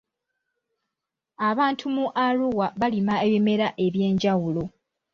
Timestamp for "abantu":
1.49-1.85